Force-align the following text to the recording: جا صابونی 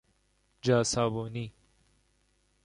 جا 0.61 0.83
صابونی 0.83 1.53